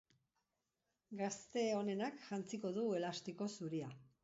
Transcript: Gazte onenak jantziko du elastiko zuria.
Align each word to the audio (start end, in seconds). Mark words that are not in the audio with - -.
Gazte 1.19 1.67
onenak 1.81 2.19
jantziko 2.31 2.73
du 2.81 2.89
elastiko 3.03 3.53
zuria. 3.57 3.95